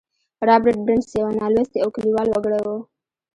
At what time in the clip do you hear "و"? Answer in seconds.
2.65-2.67